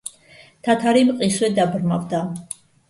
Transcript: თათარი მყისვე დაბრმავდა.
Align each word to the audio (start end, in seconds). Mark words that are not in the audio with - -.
თათარი 0.69 1.05
მყისვე 1.11 1.53
დაბრმავდა. 1.61 2.27